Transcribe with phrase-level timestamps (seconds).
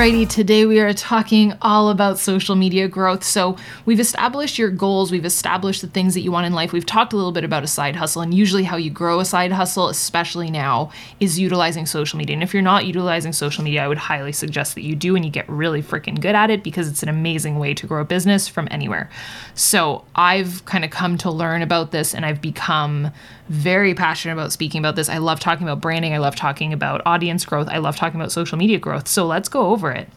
[0.00, 3.22] Alrighty, today we are talking all about social media growth.
[3.22, 6.72] So, we've established your goals, we've established the things that you want in life.
[6.72, 9.26] We've talked a little bit about a side hustle, and usually how you grow a
[9.26, 10.90] side hustle, especially now,
[11.20, 12.32] is utilizing social media.
[12.32, 15.22] And if you're not utilizing social media, I would highly suggest that you do and
[15.22, 18.06] you get really freaking good at it because it's an amazing way to grow a
[18.06, 19.10] business from anywhere.
[19.54, 23.10] So, I've kind of come to learn about this and I've become
[23.50, 25.10] very passionate about speaking about this.
[25.10, 28.32] I love talking about branding, I love talking about audience growth, I love talking about
[28.32, 29.06] social media growth.
[29.06, 30.08] So, let's go over it.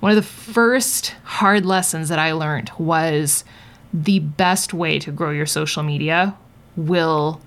[0.00, 3.44] One of the first hard lessons that I learned was
[3.92, 6.36] the best way to grow your social media
[6.76, 7.40] will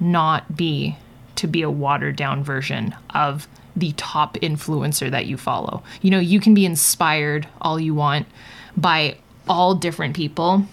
[0.00, 0.96] not be
[1.36, 3.46] to be a watered down version of
[3.76, 5.82] the top influencer that you follow.
[6.02, 8.26] You know, you can be inspired all you want
[8.76, 9.18] by
[9.48, 10.66] all different people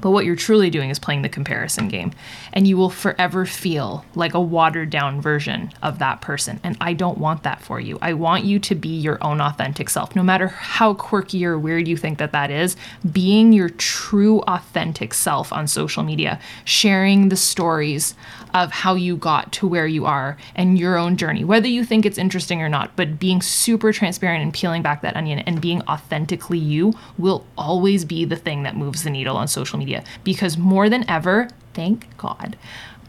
[0.00, 2.12] but what you're truly doing is playing the comparison game.
[2.52, 6.60] And you will forever feel like a watered down version of that person.
[6.62, 7.98] And I don't want that for you.
[8.00, 10.16] I want you to be your own authentic self.
[10.16, 12.76] No matter how quirky or weird you think that that is,
[13.10, 18.14] being your true authentic self on social media, sharing the stories
[18.54, 22.04] of how you got to where you are and your own journey, whether you think
[22.04, 25.82] it's interesting or not, but being super transparent and peeling back that onion and being
[25.82, 29.89] authentically you will always be the thing that moves the needle on social media.
[30.24, 32.56] Because more than ever, thank God,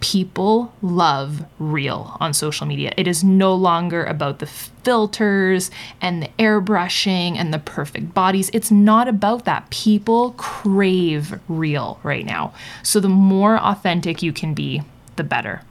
[0.01, 2.91] people love real on social media.
[2.97, 5.69] It is no longer about the filters
[6.01, 8.49] and the airbrushing and the perfect bodies.
[8.51, 9.69] It's not about that.
[9.69, 12.53] People crave real right now.
[12.83, 14.81] So the more authentic you can be,
[15.15, 15.61] the better.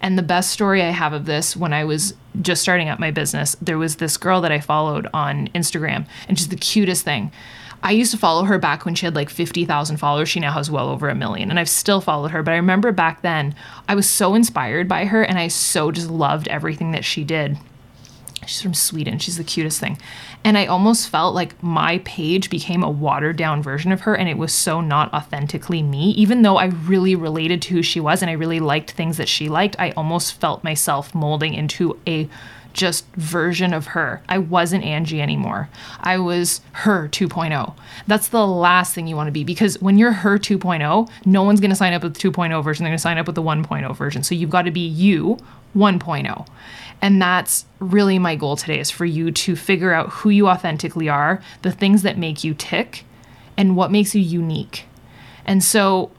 [0.00, 3.10] And the best story I have of this when I was just starting up my
[3.10, 7.32] business, there was this girl that I followed on Instagram, and she's the cutest thing.
[7.84, 10.30] I used to follow her back when she had like 50,000 followers.
[10.30, 11.50] She now has well over a million.
[11.50, 12.42] And I've still followed her.
[12.42, 13.54] But I remember back then,
[13.86, 17.58] I was so inspired by her and I so just loved everything that she did.
[18.46, 19.18] She's from Sweden.
[19.18, 19.98] She's the cutest thing.
[20.44, 24.30] And I almost felt like my page became a watered down version of her and
[24.30, 26.10] it was so not authentically me.
[26.12, 29.28] Even though I really related to who she was and I really liked things that
[29.28, 32.28] she liked, I almost felt myself molding into a
[32.74, 34.22] just version of her.
[34.28, 35.70] I wasn't Angie anymore.
[36.00, 37.74] I was her 2.0.
[38.06, 41.60] That's the last thing you want to be because when you're her 2.0, no one's
[41.60, 42.84] going to sign up with the 2.0 version.
[42.84, 44.22] They're going to sign up with the 1.0 version.
[44.22, 45.38] So you've got to be you
[45.74, 46.46] 1.0.
[47.00, 51.08] And that's really my goal today is for you to figure out who you authentically
[51.08, 53.04] are, the things that make you tick,
[53.56, 54.86] and what makes you unique.
[55.44, 56.10] And so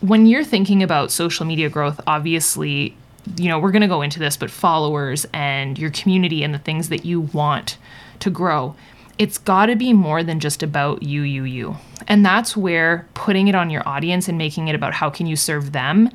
[0.00, 2.96] when you're thinking about social media growth, obviously
[3.36, 6.58] you know, we're going to go into this, but followers and your community and the
[6.58, 7.76] things that you want
[8.20, 8.74] to grow,
[9.18, 11.76] it's got to be more than just about you, you, you.
[12.08, 15.36] And that's where putting it on your audience and making it about how can you
[15.36, 16.10] serve them,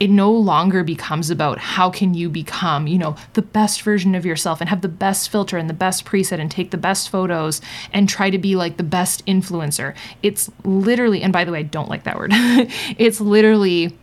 [0.00, 4.26] it no longer becomes about how can you become, you know, the best version of
[4.26, 7.60] yourself and have the best filter and the best preset and take the best photos
[7.92, 9.94] and try to be like the best influencer.
[10.20, 12.30] It's literally, and by the way, I don't like that word.
[12.34, 13.96] it's literally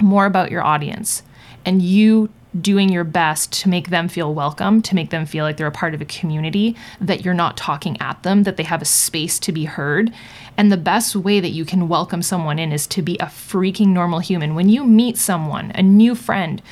[0.00, 1.24] more about your audience
[1.68, 2.30] and you
[2.62, 5.70] doing your best to make them feel welcome, to make them feel like they're a
[5.70, 9.38] part of a community, that you're not talking at them, that they have a space
[9.38, 10.10] to be heard.
[10.56, 13.88] And the best way that you can welcome someone in is to be a freaking
[13.88, 14.54] normal human.
[14.54, 16.62] When you meet someone, a new friend,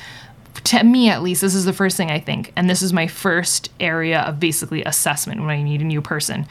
[0.63, 3.05] to me at least, this is the first thing I think, and this is my
[3.05, 6.47] first area of basically assessment when I meet a new person.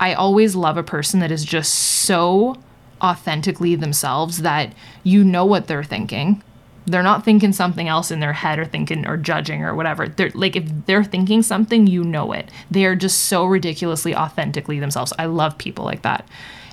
[0.00, 2.56] I always love a person that is just so
[3.00, 4.74] authentically themselves that
[5.04, 6.42] you know what they're thinking
[6.86, 10.08] they're not thinking something else in their head or thinking or judging or whatever.
[10.08, 12.50] They're like if they're thinking something, you know it.
[12.70, 15.12] They are just so ridiculously authentically themselves.
[15.18, 16.28] I love people like that.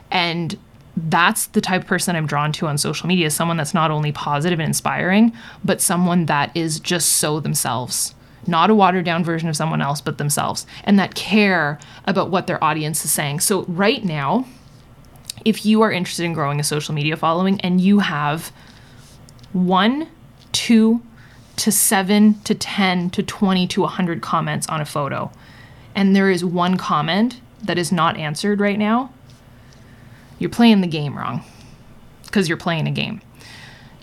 [0.09, 0.57] And
[0.97, 4.11] that's the type of person I'm drawn to on social media, someone that's not only
[4.11, 5.31] positive and inspiring,
[5.63, 8.13] but someone that is just so themselves.
[8.47, 12.47] Not a watered down version of someone else, but themselves, and that care about what
[12.47, 13.39] their audience is saying.
[13.39, 14.45] So, right now,
[15.45, 18.51] if you are interested in growing a social media following and you have
[19.53, 20.07] one,
[20.51, 21.01] two
[21.57, 25.31] to seven to 10 to 20 to 100 comments on a photo,
[25.93, 29.11] and there is one comment that is not answered right now,
[30.39, 31.43] you're playing the game wrong
[32.25, 33.21] because you're playing a game.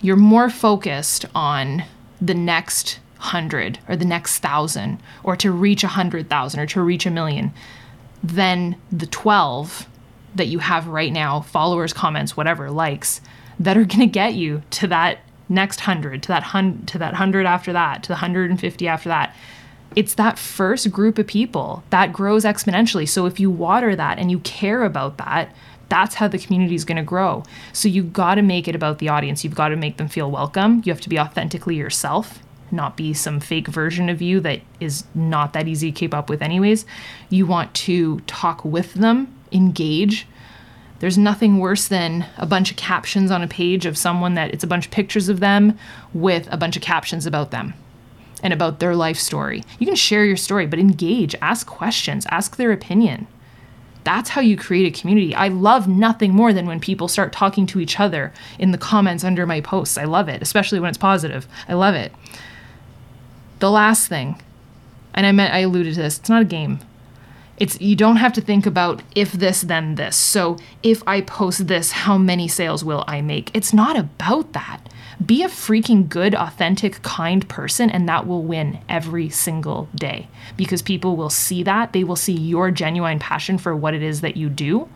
[0.01, 1.83] You're more focused on
[2.21, 6.81] the next hundred or the next thousand or to reach a hundred thousand or to
[6.81, 7.51] reach a million
[8.23, 9.87] than the 12
[10.35, 13.19] that you have right now followers, comments, whatever, likes
[13.59, 15.19] that are going to get you to that
[15.49, 19.35] next 100 to that 100 to that 100 after that to the 150 after that
[19.95, 24.29] it's that first group of people that grows exponentially so if you water that and
[24.31, 25.53] you care about that
[25.89, 27.43] that's how the community is going to grow
[27.73, 30.29] so you got to make it about the audience you've got to make them feel
[30.29, 32.39] welcome you have to be authentically yourself
[32.71, 36.29] not be some fake version of you that is not that easy to keep up
[36.29, 36.85] with, anyways.
[37.29, 40.27] You want to talk with them, engage.
[40.99, 44.63] There's nothing worse than a bunch of captions on a page of someone that it's
[44.63, 45.77] a bunch of pictures of them
[46.13, 47.73] with a bunch of captions about them
[48.43, 49.63] and about their life story.
[49.79, 53.27] You can share your story, but engage, ask questions, ask their opinion.
[54.03, 55.35] That's how you create a community.
[55.35, 59.23] I love nothing more than when people start talking to each other in the comments
[59.23, 59.97] under my posts.
[59.97, 61.47] I love it, especially when it's positive.
[61.67, 62.13] I love it.
[63.59, 64.41] The last thing,
[65.13, 66.79] and I meant I alluded to this, it's not a game.
[67.59, 70.15] It's you don't have to think about if this then this.
[70.15, 73.51] So if I post this, how many sales will I make?
[73.53, 74.79] It's not about that.
[75.25, 80.81] Be a freaking good, authentic, kind person, and that will win every single day because
[80.81, 81.91] people will see that.
[81.91, 84.87] They will see your genuine passion for what it is that you do,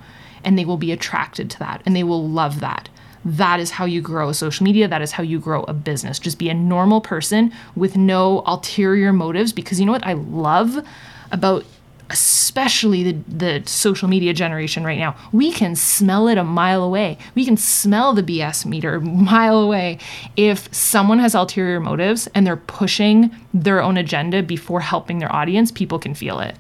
[0.45, 2.87] and they will be attracted to that and they will love that.
[3.25, 4.87] That is how you grow social media.
[4.87, 6.19] That is how you grow a business.
[6.19, 10.85] Just be a normal person with no ulterior motives because you know what I love
[11.31, 11.65] about
[12.09, 17.17] especially the, the social media generation right now, we can smell it a mile away.
[17.35, 19.99] We can smell the BS meter a mile away.
[20.35, 25.71] If someone has ulterior motives and they're pushing their own agenda before helping their audience,
[25.71, 26.55] people can feel it.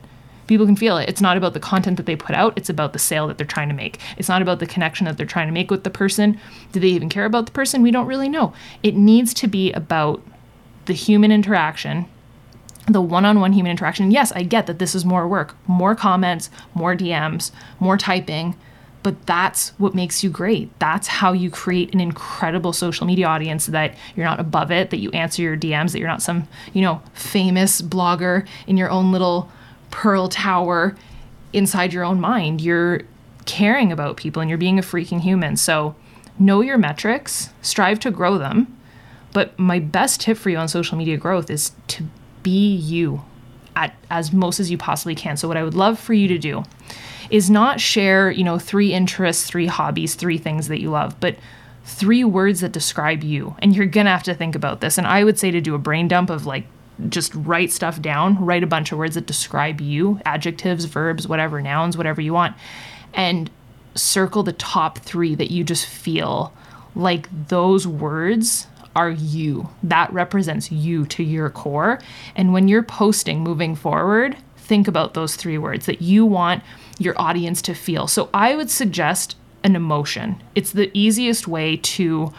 [0.47, 1.07] People can feel it.
[1.07, 3.47] It's not about the content that they put out, it's about the sale that they're
[3.47, 3.99] trying to make.
[4.17, 6.39] It's not about the connection that they're trying to make with the person.
[6.71, 7.81] Do they even care about the person?
[7.81, 8.53] We don't really know.
[8.81, 10.21] It needs to be about
[10.85, 12.07] the human interaction
[12.87, 14.11] the one on one human interaction.
[14.11, 18.55] Yes, I get that this is more work, more comments, more DMs, more typing,
[19.03, 20.77] but that's what makes you great.
[20.79, 24.99] That's how you create an incredible social media audience that you're not above it, that
[24.99, 29.11] you answer your DMs, that you're not some, you know, famous blogger in your own
[29.11, 29.49] little
[29.91, 30.95] pearl tower
[31.51, 32.61] inside your own mind.
[32.61, 33.01] You're
[33.45, 35.57] caring about people and you're being a freaking human.
[35.57, 35.95] So
[36.39, 38.75] know your metrics, strive to grow them.
[39.33, 42.05] But my best tip for you on social media growth is to
[42.43, 43.23] be you
[43.75, 45.37] at as most as you possibly can.
[45.37, 46.63] So what I would love for you to do
[47.29, 51.35] is not share, you know, three interests, three hobbies, three things that you love, but
[51.85, 53.55] three words that describe you.
[53.59, 54.97] And you're going to have to think about this.
[54.97, 56.65] And I would say to do a brain dump of like
[57.09, 61.61] just write stuff down, write a bunch of words that describe you, adjectives, verbs, whatever,
[61.61, 62.55] nouns, whatever you want.
[63.13, 63.49] And
[63.95, 66.53] circle the top 3 that you just feel
[66.95, 69.69] like those words are you.
[69.81, 71.99] That represents you to your core.
[72.35, 76.63] And when you're posting moving forward, think about those three words that you want
[76.99, 78.07] your audience to feel.
[78.07, 80.41] So I would suggest an emotion.
[80.55, 82.33] It's the easiest way to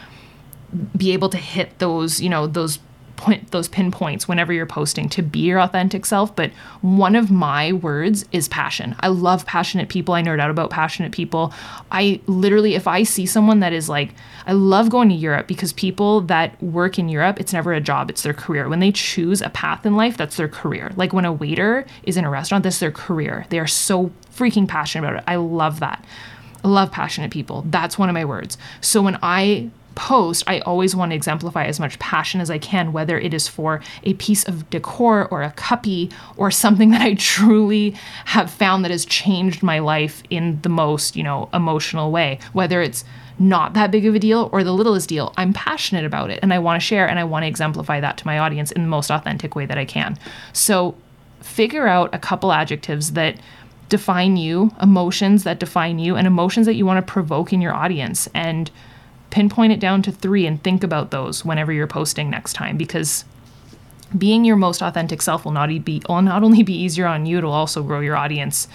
[0.97, 2.79] be able to hit those, you know, those
[3.17, 6.35] point those pinpoints whenever you're posting to be your authentic self.
[6.35, 6.51] But
[6.81, 8.97] one of my words is passion.
[9.01, 10.15] I love passionate people.
[10.15, 11.53] I nerd out about passionate people.
[11.91, 14.11] I literally, if I see someone that is like,
[14.47, 18.11] I love going to Europe because people that work in Europe, it's never a job,
[18.11, 18.69] it's their career.
[18.69, 20.93] When they choose a path in life, that's their career.
[20.97, 23.47] Like when a waiter is in a restaurant, that's their career.
[23.49, 25.25] They are so freaking passionate about it.
[25.27, 26.05] I love that.
[26.63, 27.65] I love passionate people.
[27.69, 28.59] That's one of my words.
[28.81, 32.93] So when I post, I always want to exemplify as much passion as I can,
[32.93, 37.15] whether it is for a piece of decor or a cuppy or something that I
[37.15, 37.95] truly
[38.27, 42.39] have found that has changed my life in the most, you know, emotional way.
[42.53, 43.05] Whether it's
[43.39, 46.53] not that big of a deal or the littlest deal, I'm passionate about it and
[46.53, 48.89] I want to share and I want to exemplify that to my audience in the
[48.89, 50.17] most authentic way that I can.
[50.53, 50.95] So
[51.41, 53.37] figure out a couple adjectives that
[53.89, 57.75] define you, emotions that define you, and emotions that you want to provoke in your
[57.75, 58.29] audience.
[58.35, 58.71] And
[59.35, 63.25] pinpoint it down to three and think about those whenever you're posting next time because
[64.17, 67.39] being your most authentic self will not be will not only be easier on you,
[67.39, 68.69] it'll also grow your audience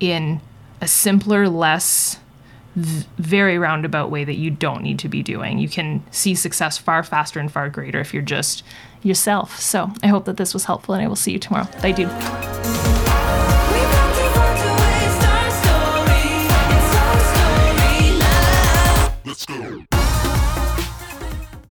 [0.00, 0.40] in
[0.80, 2.18] a simpler, less
[2.74, 5.58] very roundabout way that you don't need to be doing.
[5.58, 8.62] You can see success far faster and far greater if you're just
[9.02, 9.60] yourself.
[9.60, 11.68] So I hope that this was helpful and I will see you tomorrow.
[11.82, 12.95] Bye, dude.